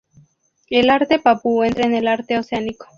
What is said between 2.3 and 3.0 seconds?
oceánico.